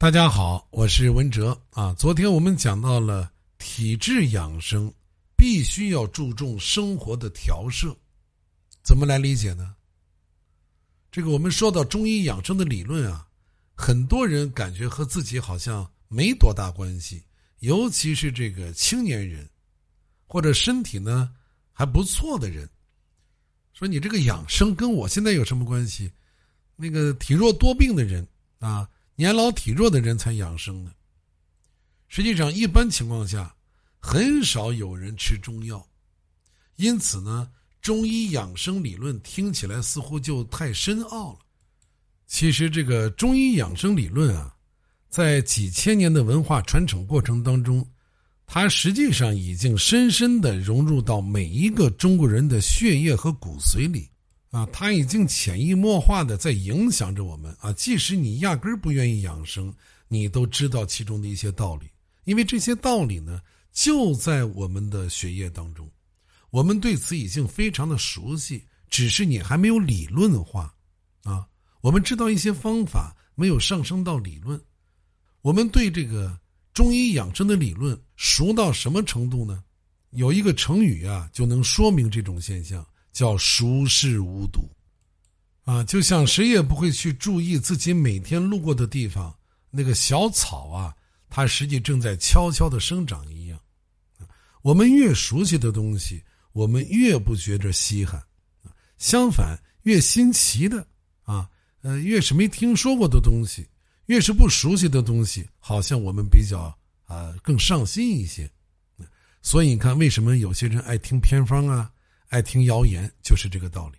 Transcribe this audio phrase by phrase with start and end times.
[0.00, 1.92] 大家好，我是文哲啊。
[1.94, 4.94] 昨天我们讲到了体质养生，
[5.36, 7.92] 必须要注重生活的调摄，
[8.80, 9.74] 怎么来理解呢？
[11.10, 13.26] 这个我们说到中医养生的理论啊，
[13.74, 17.24] 很多人感觉和自己好像没多大关系，
[17.58, 19.50] 尤其是这个青年人，
[20.28, 21.34] 或者身体呢
[21.72, 22.70] 还不错的人，
[23.74, 26.12] 说你这个养生跟我现在有什么关系？
[26.76, 28.24] 那个体弱多病的人
[28.60, 28.88] 啊。
[29.18, 30.92] 年老体弱的人才养生呢。
[32.06, 33.52] 实际上，一般情况下，
[33.98, 35.84] 很少有人吃中药，
[36.76, 37.50] 因此呢，
[37.82, 41.40] 中医养生理论听起来似乎就太深奥了。
[42.28, 44.54] 其实，这个中医养生理论啊，
[45.08, 47.84] 在几千年的文化传承过程当中，
[48.46, 54.08] 它实际上已经深深的融入到每一个中国人的血液和骨髓里。
[54.50, 57.72] 啊，它已经潜移默化的在影响着我们啊！
[57.74, 59.72] 即使你压根儿不愿意养生，
[60.08, 61.86] 你都知道其中的一些道理，
[62.24, 63.42] 因为这些道理呢，
[63.72, 65.86] 就在我们的血液当中，
[66.48, 70.74] 我们对此已经非常的熟悉，只是你还没有理论化，
[71.24, 71.46] 啊，
[71.82, 74.58] 我们知道一些方法，没有上升到理论。
[75.42, 76.38] 我们对这个
[76.72, 79.62] 中医养生的理论熟到什么程度呢？
[80.12, 82.82] 有一个成语啊，就能说明这种现象。
[83.18, 84.70] 叫熟视无睹，
[85.64, 89.36] 啊，就像谁也不会去注意自己每天路过的地方
[89.72, 90.94] 那个小草啊，
[91.28, 93.58] 它实际正在悄悄的生长一样。
[94.62, 98.20] 我们越熟悉的东西，我们越不觉着稀罕；
[98.98, 100.86] 相反，越新奇的
[101.24, 101.50] 啊，
[101.82, 103.66] 呃，越是没听说过的东西，
[104.06, 106.72] 越是不熟悉的东西，好像我们比较
[107.06, 108.48] 啊更上心一些。
[109.42, 111.90] 所以你看，为什么有些人爱听偏方啊？
[112.28, 113.98] 爱听谣言就是这个道理。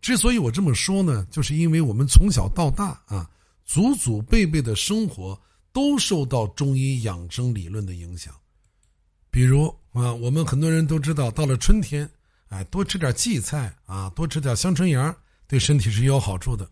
[0.00, 3.28] 之所以我这么说呢，就是因为我们从小到大啊，
[3.64, 5.40] 祖祖辈辈的生活
[5.72, 8.34] 都受到中医养生理论的影响。
[9.30, 12.08] 比如啊，我们很多人都知道，到了春天，
[12.48, 15.14] 哎，多吃点荠菜啊，多吃点香椿芽，
[15.46, 16.68] 对身体是有好处的。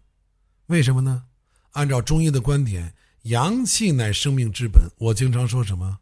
[0.67, 1.25] 为什么呢？
[1.73, 4.83] 按照中医的观点，阳气乃生命之本。
[4.99, 5.99] 我经常说什么？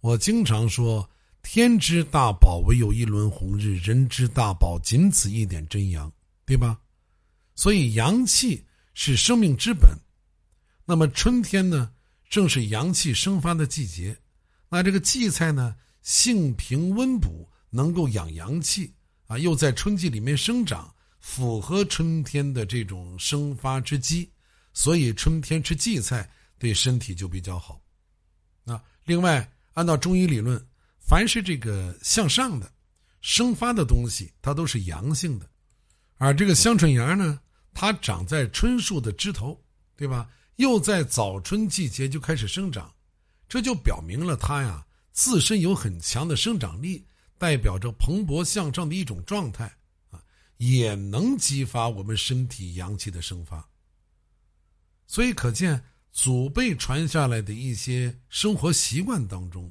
[0.00, 1.08] 我经常说。
[1.42, 6.10] 天之大宝，唯有一轮红日；人之大宝，仅此一点真阳，
[6.46, 6.80] 对吧？
[7.54, 8.64] 所以阳气
[8.94, 9.90] 是生命之本。
[10.86, 11.92] 那么春天呢，
[12.30, 14.16] 正是阳气生发的季节。
[14.68, 18.94] 那这个荠菜呢，性平温补，能够养阳气
[19.26, 24.30] 啊，又在春季里面生长，符合春天的这种生发之机。
[24.72, 27.78] 所以春天吃荠菜对身体就比较好。
[28.64, 30.64] 啊，另外按照中医理论。
[31.12, 32.72] 凡是这个向上的、
[33.20, 35.46] 生发的东西，它都是阳性的，
[36.16, 37.38] 而这个香椿芽呢，
[37.74, 39.62] 它长在椿树的枝头，
[39.94, 40.30] 对吧？
[40.56, 42.90] 又在早春季节就开始生长，
[43.46, 47.06] 这就表明了它呀自身有很强的生长力，
[47.36, 49.70] 代表着蓬勃向上的一种状态
[50.08, 50.18] 啊，
[50.56, 53.62] 也能激发我们身体阳气的生发。
[55.06, 59.70] 所以可见，祖辈传下来的一些生活习惯当中。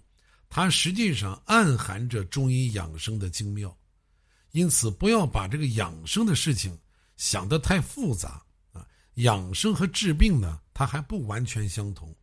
[0.54, 3.76] 它实际上暗含着中医养生的精妙，
[4.52, 6.78] 因此不要把这个养生的事情
[7.16, 8.86] 想得太复杂啊！
[9.14, 12.14] 养生和治病呢，它还不完全相同。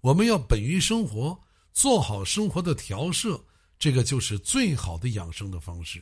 [0.00, 1.36] 我们要本于生活，
[1.72, 3.44] 做好生活的调摄，
[3.76, 6.00] 这个就是最好的养生的方式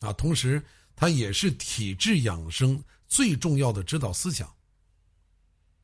[0.00, 0.12] 啊！
[0.12, 0.62] 同时，
[0.94, 4.54] 它也是体质养生最重要的指导思想。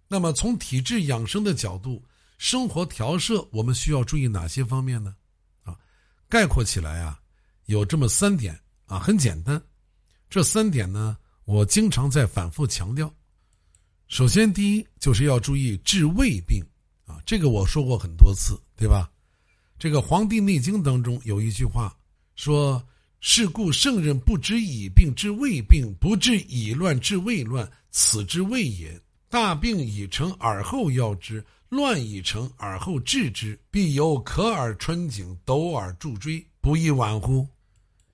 [0.06, 2.04] 那么，从体质养生的角度，
[2.36, 5.14] 生活调摄，我们需要注意哪些方面呢？
[5.62, 5.76] 啊，
[6.28, 7.18] 概括起来啊，
[7.66, 9.62] 有这么三点啊，很简单。
[10.28, 13.12] 这三点呢，我经常在反复强调。
[14.08, 16.62] 首先，第一就是要注意治胃病
[17.06, 19.10] 啊，这个我说过很多次，对吧？
[19.78, 21.96] 这个《黄帝内经》当中有一句话
[22.34, 22.84] 说
[23.20, 29.00] ：“是故圣人不知以病治胃病，不治以乱治胃乱，此之谓也。
[29.28, 37.44] 大病已成，而后药之。”乱已成，而后治之，必有咳而穿颈，抖而助椎，不亦晚乎？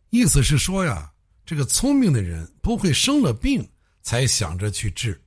[0.09, 1.13] 意思是说呀，
[1.45, 3.69] 这个聪明的人不会生了病
[4.01, 5.21] 才想着去治，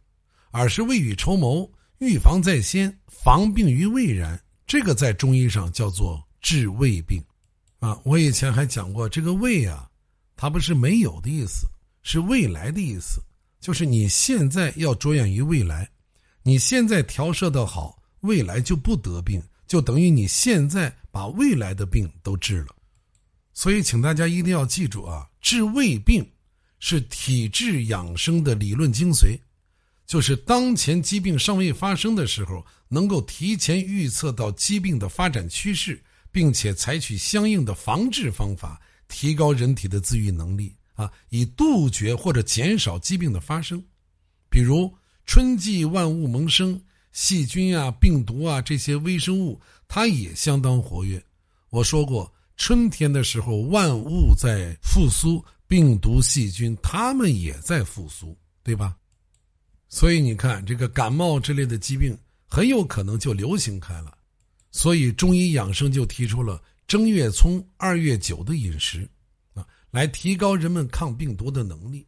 [0.49, 1.69] 而是未雨绸缪，
[1.99, 4.41] 预防在先，防病于未然。
[4.65, 7.23] 这个在中医上叫做治未病。
[7.77, 9.87] 啊，我以前还讲过，这个未啊，
[10.35, 11.67] 它不是没有的意思，
[12.01, 13.21] 是未来的意思，
[13.61, 15.87] 就是你现在要着眼于未来，
[16.41, 18.01] 你现在调摄的好。
[18.23, 22.75] 未来就不得病，就等于你现在把未来的病都治了。
[23.53, 26.27] 所以，请大家一定要记住啊，治胃病
[26.79, 29.37] 是体质养生的理论精髓。
[30.05, 43.83] 就是当前疾病尚未发生的时候，能够提前预测到疾病的发展趋势，并且采取相应的防治方法，提高人体的自愈能力啊，以杜绝或者减少疾病的发生。
[44.49, 44.93] 比如
[45.25, 46.79] 春季万物萌生，
[47.13, 51.23] 细菌啊、病毒啊这些微生物，它也相当活跃。
[51.69, 58.97] 我说过，春天的时候，万物在复苏，病毒、细菌它们也在复苏，对吧？
[59.87, 62.17] 所以你看，这个感冒之类的疾病
[62.47, 64.17] 很有可能就流行开了。
[64.71, 69.07] 所以中医养生就提出了正月葱、二月韭的饮食，
[69.53, 72.05] 啊，来提高人们抗病毒的能力。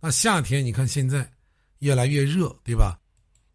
[0.00, 1.30] 那夏天你看现在
[1.78, 2.99] 越来越热，对吧？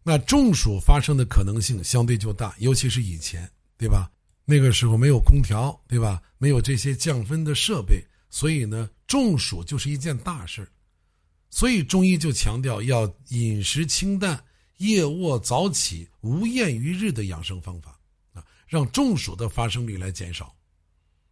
[0.08, 4.08] 那中暑发生的可能性相对就大，尤其是以前，对吧？
[4.44, 6.22] 那个时候没有空调，对吧？
[6.38, 10.70] 没有这些降温的设备，所以呢，中暑就是一件大事
[11.50, 14.40] 所以中医就强调要饮食清淡、
[14.76, 17.98] 夜卧早起、无厌于日的养生方法
[18.32, 20.54] 啊，让中暑的发生率来减少。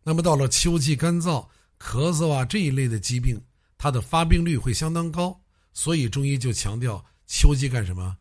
[0.02, 1.46] 那么到了秋季干燥、
[1.78, 3.40] 咳嗽啊这一类的疾病，
[3.78, 5.40] 它的发病率会相当高，
[5.72, 8.16] 所以中医就强调秋季干什么？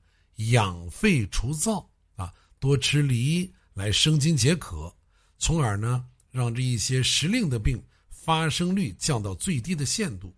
[0.52, 1.86] 养肺除燥
[2.16, 4.94] 啊，多吃梨来生津解渴，
[5.38, 10.34] 从而呢让这一些时令的病发生率降到最低的限度。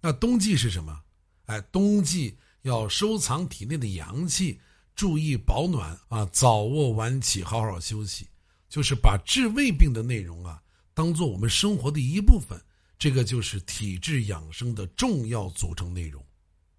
[0.00, 1.02] 那冬季是什么？
[1.46, 4.60] 哎，冬季要收藏体内的阳气，
[4.94, 8.26] 注意保暖啊，早卧晚起，好好休息，
[8.68, 10.62] 就是把治胃病的内容啊，
[10.94, 12.60] 当做我们生活的一部分。
[12.98, 16.22] 这个就是体质养生的重要组成内容。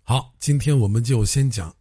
[0.03, 1.75] 好，今天我们就先讲，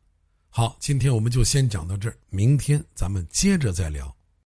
[0.53, 4.17] 好，今天我们就先讲到这儿，明天咱们接着再聊。